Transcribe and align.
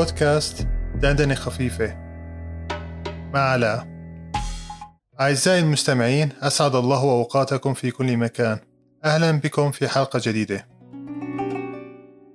بودكاست 0.00 0.66
دندنة 0.94 1.34
خفيفة. 1.34 1.96
مع 3.34 3.40
علاء. 3.40 3.86
أعزائي 5.20 5.60
المستمعين 5.60 6.32
أسعد 6.42 6.74
الله 6.74 7.02
أوقاتكم 7.02 7.74
في 7.74 7.90
كل 7.90 8.16
مكان. 8.16 8.58
أهلا 9.04 9.30
بكم 9.30 9.70
في 9.70 9.88
حلقة 9.88 10.20
جديدة. 10.24 10.68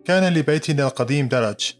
كان 0.05 0.33
لبيتنا 0.33 0.83
القديم 0.83 1.27
درج. 1.27 1.73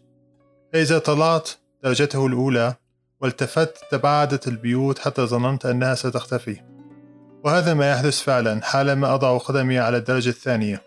فإذا 0.72 0.98
طلعت 0.98 1.50
درجته 1.84 2.26
الأولى 2.26 2.74
والتفت 3.20 3.78
تباعدت 3.90 4.48
البيوت 4.48 4.98
حتى 4.98 5.22
ظننت 5.22 5.66
أنها 5.66 5.94
ستختفي. 5.94 6.60
وهذا 7.44 7.74
ما 7.74 7.90
يحدث 7.90 8.20
فعلا 8.20 8.60
حالما 8.62 9.14
أضع 9.14 9.38
قدمي 9.38 9.78
على 9.78 9.96
الدرجة 9.96 10.28
الثانية. 10.28 10.82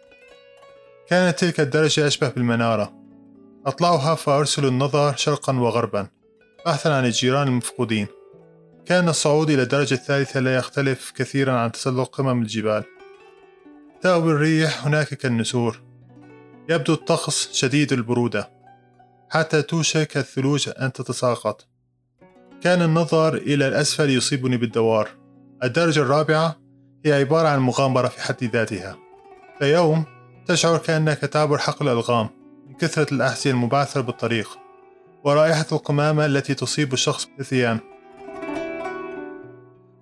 كانت 1.07 1.39
تلك 1.39 1.59
الدرجة 1.59 2.07
أشبه 2.07 2.29
بالمنارة. 2.29 2.98
أطلعها 3.65 4.15
فأرسل 4.15 4.65
النظر 4.65 5.15
شرقا 5.15 5.59
وغربا 5.59 6.07
بحثا 6.65 6.89
عن 6.89 7.05
الجيران 7.05 7.47
المفقودين. 7.47 8.07
كان 8.85 9.09
الصعود 9.09 9.49
إلى 9.49 9.61
الدرجة 9.61 9.93
الثالثة 9.93 10.39
لا 10.39 10.55
يختلف 10.55 11.11
كثيرا 11.15 11.53
عن 11.53 11.71
تسلق 11.71 12.15
قمم 12.15 12.41
الجبال. 12.41 12.83
تأوي 14.01 14.31
الريح 14.31 14.85
هناك 14.85 15.07
كالنسور. 15.07 15.81
يبدو 16.69 16.93
الطقس 16.93 17.53
شديد 17.53 17.93
البرودة 17.93 18.49
حتى 19.29 19.61
توشك 19.61 20.17
الثلوج 20.17 20.69
أن 20.81 20.93
تتساقط. 20.93 21.67
كان 22.61 22.81
النظر 22.81 23.33
إلى 23.33 23.67
الأسفل 23.67 24.09
يصيبني 24.09 24.57
بالدوار. 24.57 25.09
الدرجة 25.63 25.99
الرابعة 25.99 26.55
هي 27.05 27.13
عبارة 27.13 27.47
عن 27.47 27.59
مغامرة 27.59 28.07
في 28.07 28.21
حد 28.21 28.44
ذاتها. 28.44 28.97
فيوم 29.59 30.05
تشعر 30.45 30.77
كأنك 30.77 31.17
تعبر 31.17 31.57
حقل 31.57 31.88
الألغام. 31.88 32.23
من 32.23 32.38
كثرة 32.80 33.13
الأحذية 33.13 33.52
المبعثرة 33.52 34.02
بالطريق 34.02 34.59
ورائحة 35.23 35.66
القمامة 35.72 36.25
التي 36.25 36.53
تصيب 36.53 36.94
الشخص 36.94 37.27
بالثيان. 37.38 37.80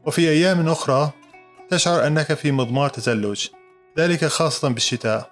وفي 0.06 0.30
أيام 0.30 0.70
أخرى 0.70 1.12
تشعر 1.70 2.08
أنك 2.08 2.34
في 2.34 2.52
مضمار 2.52 2.90
تزلج 2.90 3.48
ذلك 3.98 4.26
خاصة 4.26 4.70
بالشتاء 4.70 5.32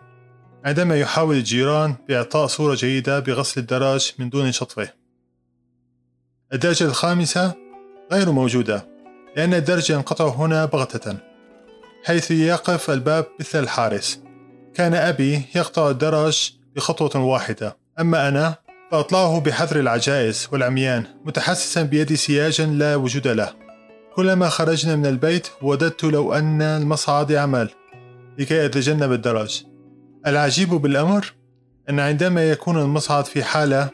عندما 0.65 0.99
يحاول 0.99 1.35
الجيران 1.35 1.95
بإعطاء 2.07 2.47
صورة 2.47 2.75
جيدة 2.75 3.19
بغسل 3.19 3.61
الدراج 3.61 4.13
من 4.19 4.29
دون 4.29 4.51
شطفه. 4.51 4.89
الدرجة 6.53 6.83
الخامسة 6.83 7.53
غير 8.11 8.31
موجودة 8.31 8.87
لأن 9.37 9.53
الدرج 9.53 9.89
ينقطع 9.89 10.27
هنا 10.27 10.65
بغتة 10.65 11.17
حيث 12.05 12.31
يقف 12.31 12.89
الباب 12.89 13.25
مثل 13.39 13.59
الحارس. 13.59 14.19
كان 14.73 14.93
أبي 14.93 15.41
يقطع 15.55 15.89
الدرج 15.89 16.51
بخطوة 16.75 17.23
واحدة. 17.23 17.77
أما 17.99 18.27
أنا 18.27 18.55
فأطلعه 18.91 19.39
بحذر 19.39 19.79
العجائز 19.79 20.47
والعميان 20.51 21.03
متحسسا 21.25 21.83
بيدي 21.83 22.15
سياجا 22.15 22.65
لا 22.65 22.95
وجود 22.95 23.27
له. 23.27 23.53
كلما 24.15 24.49
خرجنا 24.49 24.95
من 24.95 25.05
البيت 25.05 25.47
وددت 25.61 26.03
لو 26.03 26.33
أن 26.33 26.61
المصعد 26.61 27.29
يعمل 27.31 27.69
لكي 28.39 28.65
أتجنب 28.65 29.11
الدرج. 29.11 29.63
العجيب 30.27 30.69
بالأمر 30.69 31.33
أن 31.89 31.99
عندما 31.99 32.51
يكون 32.51 32.77
المصعد 32.81 33.25
في 33.25 33.43
حالة 33.43 33.89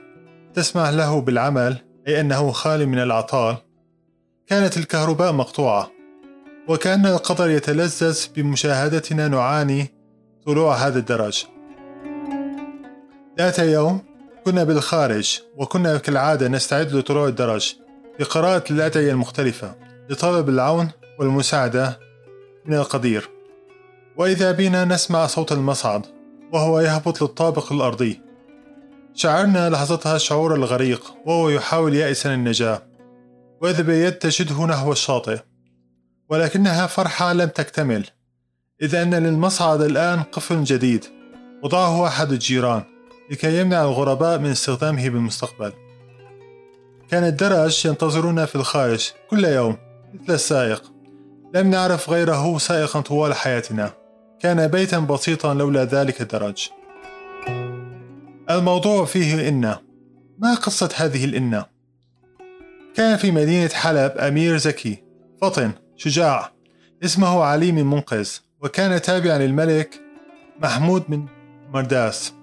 تسمح 0.53 0.89
له 0.89 1.21
بالعمل 1.21 1.77
أي 2.07 2.21
أنه 2.21 2.51
خال 2.51 2.87
من 2.87 2.99
الأعطال 2.99 3.57
كانت 4.47 4.77
الكهرباء 4.77 5.31
مقطوعة. 5.31 5.91
وكأن 6.67 7.05
القدر 7.05 7.49
يتلذذ 7.49 8.19
بمشاهدتنا 8.35 9.27
نعاني 9.27 9.93
طلوع 10.45 10.75
هذا 10.75 10.99
الدرج. 10.99 11.45
ذات 13.41 13.59
يوم 13.59 14.01
كنا 14.45 14.63
بالخارج 14.63 15.39
وكنا 15.57 15.97
كالعادة 15.97 16.47
نستعد 16.47 16.93
لطلوع 16.93 17.27
الدرج 17.27 17.75
لقراءة 18.19 18.63
الأدعية 18.71 19.11
المختلفة 19.11 19.75
لطلب 20.09 20.49
العون 20.49 20.91
والمساعدة 21.19 21.99
من 22.65 22.73
القدير. 22.73 23.29
وإذا 24.17 24.51
بنا 24.51 24.85
نسمع 24.85 25.27
صوت 25.27 25.51
المصعد 25.51 26.05
وهو 26.53 26.79
يهبط 26.79 27.21
للطابق 27.21 27.73
الأرضي. 27.73 28.21
شعرنا 29.13 29.69
لحظتها 29.69 30.17
شعور 30.17 30.55
الغريق 30.55 31.13
وهو 31.25 31.49
يحاول 31.49 31.93
يائسا 31.93 32.33
النجاة. 32.33 32.81
وإذا 33.61 33.83
بيد 33.83 34.13
تشده 34.13 34.65
نحو 34.65 34.91
الشاطئ. 34.91 35.39
ولكنها 36.29 36.87
فرحة 36.87 37.33
لم 37.33 37.49
تكتمل. 37.49 38.05
إذ 38.81 38.95
أن 38.95 39.13
للمصعد 39.15 39.81
الآن 39.81 40.23
قفل 40.23 40.63
جديد. 40.63 41.05
وضعه 41.63 42.07
أحد 42.07 42.31
الجيران. 42.31 42.90
لكي 43.31 43.59
يمنع 43.61 43.81
الغرباء 43.81 44.39
من 44.39 44.49
استخدامه 44.49 45.09
بالمستقبل. 45.09 45.73
كان 47.09 47.23
الدرج 47.23 47.85
ينتظرنا 47.85 48.45
في 48.45 48.55
الخارج 48.55 49.11
كل 49.29 49.45
يوم 49.45 49.77
مثل 50.13 50.33
السائق. 50.33 50.91
لم 51.55 51.69
نعرف 51.69 52.09
غيره 52.09 52.57
سائقا 52.57 53.01
طوال 53.01 53.33
حياتنا. 53.33 53.93
كان 54.39 54.67
بيتا 54.67 54.99
بسيطا 54.99 55.53
لولا 55.53 55.83
ذلك 55.83 56.21
الدرج 56.21 56.69
الموضوع 58.49 59.05
فيه 59.05 59.49
إن 59.49 59.75
ما 60.39 60.53
قصة 60.53 60.89
هذه 60.95 61.25
الإنة؟ 61.25 61.65
كان 62.95 63.17
في 63.17 63.31
مدينة 63.31 63.69
حلب 63.69 64.17
أمير 64.17 64.57
زكي 64.57 65.03
فطن 65.41 65.71
شجاع. 65.95 66.51
اسمه 67.03 67.43
علي 67.43 67.71
من 67.71 67.85
منقذ 67.85 68.29
وكان 68.61 69.01
تابعا 69.01 69.37
للملك 69.37 70.01
محمود 70.59 71.03
من 71.09 71.25
مرداس. 71.73 72.33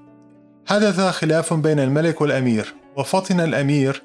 حدث 0.68 1.00
خلاف 1.00 1.54
بين 1.54 1.80
الملك 1.80 2.20
والأمير 2.20 2.74
وفطن 2.96 3.40
الأمير 3.40 4.02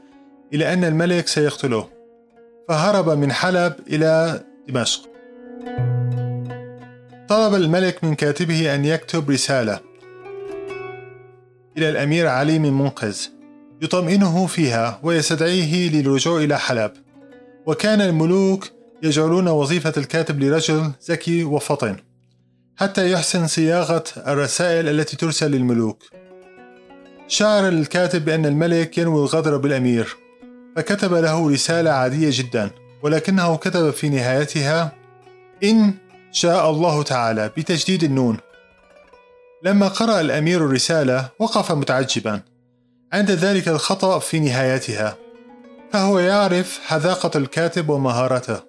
إلى 0.54 0.74
أن 0.74 0.84
الملك 0.84 1.28
سيقتله 1.28 1.90
فهرب 2.70 3.10
من 3.10 3.32
حلب 3.32 3.76
إلى 3.88 4.44
دمشق. 4.70 5.02
طلب 7.30 7.54
الملك 7.54 8.04
من 8.04 8.16
كاتبه 8.16 8.76
أن 8.76 8.86
يكتب 8.86 9.30
رسالة 9.30 9.80
إلى 11.78 11.90
الأمير 11.90 12.28
علي 12.28 12.60
من 12.60 12.74
منقذ 12.74 13.18
يطمئنه 13.82 14.48
فيها 14.48 15.00
ويستدعيه 15.04 15.90
للرجوع 15.90 16.38
إلى 16.44 16.60
حلب. 16.60 16.92
وكان 17.66 18.02
الملوك 18.02 18.70
يجعلون 19.04 19.48
وظيفة 19.48 19.94
الكاتب 19.98 20.44
لرجل 20.44 20.92
ذكي 21.10 21.44
وفطن 21.44 21.96
حتى 22.76 23.12
يحسن 23.12 23.48
صياغة 23.48 24.04
الرسائل 24.28 24.90
التي 24.90 25.18
ترسل 25.18 25.52
للملوك. 25.52 26.23
شعر 27.34 27.68
الكاتب 27.68 28.26
بأن 28.26 28.46
الملك 28.46 28.98
ينوي 28.98 29.22
الغدر 29.22 29.58
بالأمير 29.58 30.18
فكتب 30.76 31.14
له 31.14 31.50
رسالة 31.50 31.92
عادية 31.92 32.30
جدا 32.32 32.70
ولكنه 33.04 33.58
كتب 33.58 33.90
في 33.90 34.10
نهايتها 34.10 34.92
إن 35.64 35.94
شاء 36.32 36.70
الله 36.70 37.04
تعالى 37.04 37.52
بتجديد 37.58 38.04
النون. 38.04 38.38
لما 39.64 39.88
قرأ 39.88 40.22
الأمير 40.22 40.66
الرسالة 40.66 41.30
وقف 41.40 41.72
متعجبا. 41.72 42.42
عند 43.14 43.32
ذلك 43.32 43.68
الخطأ 43.68 44.20
في 44.20 44.40
نهايتها 44.40 45.18
فهو 45.92 46.20
يعرف 46.20 46.80
حذاقة 46.86 47.38
الكاتب 47.38 47.90
ومهارته. 47.90 48.60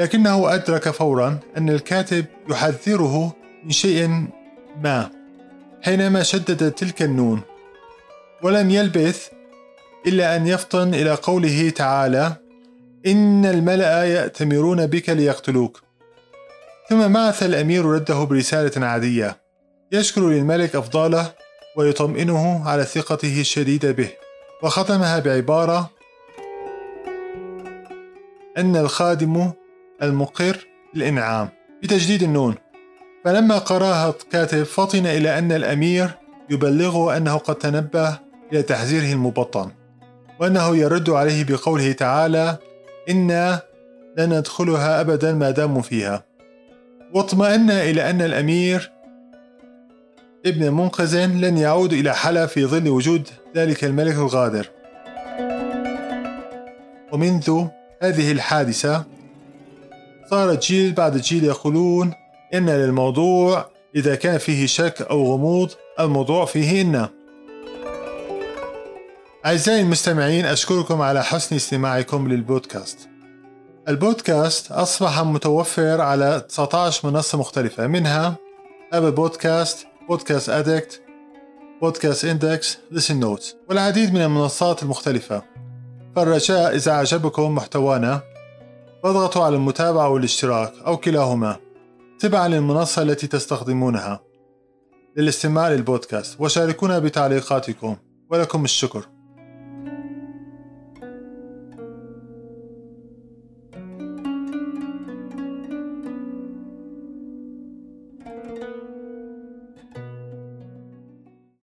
لكنه 0.00 0.54
أدرك 0.54 0.90
فورا 0.90 1.38
أن 1.56 1.68
الكاتب 1.70 2.24
يحذره 2.50 3.36
من 3.64 3.70
شيء 3.70 4.28
ما 4.82 5.10
حينما 5.82 6.22
شدد 6.22 6.70
تلك 6.70 7.02
النون. 7.02 7.49
ولم 8.42 8.70
يلبث 8.70 9.28
إلا 10.06 10.36
أن 10.36 10.46
يفطن 10.46 10.94
إلى 10.94 11.14
قوله 11.14 11.70
تعالى 11.70 12.36
إن 13.06 13.46
الملأ 13.46 14.04
يأتمرون 14.04 14.86
بك 14.86 15.08
ليقتلوك. 15.10 15.80
ثم 16.90 17.12
بعث 17.12 17.42
الأمير 17.42 17.84
رده 17.84 18.24
برسالة 18.24 18.86
عادية 18.86 19.36
يشكر 19.92 20.28
للملك 20.28 20.76
أفضاله 20.76 21.32
ويطمئنه 21.76 22.68
على 22.68 22.84
ثقته 22.84 23.40
الشديدة 23.40 23.90
به 23.90 24.10
وختمها 24.62 25.18
بعبارة 25.18 25.90
أن 28.58 28.76
الخادم 28.76 29.52
المقر 30.02 30.66
الإنعام 30.96 31.48
بتجديد 31.82 32.22
النون 32.22 32.54
فلما 33.24 33.58
قرأها 33.58 34.08
الكاتب 34.10 34.62
فطن 34.62 35.06
إلى 35.06 35.38
أن 35.38 35.52
الأمير 35.52 36.10
يبلغه 36.50 37.16
أنه 37.16 37.36
قد 37.36 37.54
تنبه 37.54 38.18
إلى 38.52 38.62
تحذيره 38.62 39.12
المبطن 39.12 39.70
وأنه 40.40 40.76
يرد 40.76 41.10
عليه 41.10 41.44
بقوله 41.44 41.92
تعالى 41.92 42.58
إنا 43.10 43.62
لن 44.18 44.38
ندخلها 44.38 45.00
أبدا 45.00 45.32
ما 45.32 45.50
داموا 45.50 45.82
فيها 45.82 46.24
واطمأن 47.14 47.70
إلى 47.70 48.10
أن 48.10 48.22
الأمير 48.22 48.90
ابن 50.46 50.72
منقذ 50.72 51.26
لن 51.26 51.58
يعود 51.58 51.92
إلى 51.92 52.14
حلب 52.14 52.48
في 52.48 52.66
ظل 52.66 52.88
وجود 52.88 53.28
ذلك 53.56 53.84
الملك 53.84 54.14
الغادر. 54.14 54.66
ومنذ 57.12 57.64
هذه 58.02 58.32
الحادثة 58.32 59.04
صار 60.30 60.54
جيل 60.54 60.92
بعد 60.92 61.16
جيل 61.16 61.44
يقولون 61.44 62.14
إن 62.54 62.70
للموضوع 62.70 63.70
إذا 63.96 64.14
كان 64.14 64.38
فيه 64.38 64.66
شك 64.66 65.02
أو 65.10 65.32
غموض 65.32 65.70
الموضوع 66.00 66.44
فيه 66.44 66.82
إن. 66.82 67.08
أعزائي 69.46 69.80
المستمعين 69.80 70.46
أشكركم 70.46 71.02
على 71.02 71.24
حسن 71.24 71.56
استماعكم 71.56 72.28
للبودكاست. 72.28 73.08
البودكاست 73.88 74.72
أصبح 74.72 75.20
متوفر 75.20 76.00
على 76.00 76.44
19 76.48 77.10
منصة 77.10 77.38
مختلفة 77.38 77.86
منها 77.86 78.36
Apple 78.92 79.00
Podcasts 79.00 79.12
بودكاست 79.12 79.86
Addict 80.08 81.02
Podcast 81.80 82.24
Index 82.24 82.78
Listen 82.90 83.20
Notes 83.20 83.56
والعديد 83.68 84.14
من 84.14 84.22
المنصات 84.22 84.82
المختلفة. 84.82 85.42
فالرجاء 86.16 86.76
إذا 86.76 86.92
أعجبكم 86.92 87.54
محتوانا 87.54 88.20
فاضغطوا 89.02 89.44
على 89.44 89.56
المتابعة 89.56 90.08
والاشتراك 90.08 90.72
أو 90.86 90.96
كلاهما. 90.96 91.56
تبعا 92.18 92.48
للمنصة 92.48 93.02
التي 93.02 93.26
تستخدمونها. 93.26 94.20
للاستماع 95.16 95.68
للبودكاست 95.68 96.40
وشاركونا 96.40 96.98
بتعليقاتكم 96.98 97.96
ولكم 98.30 98.64
الشكر. 98.64 99.06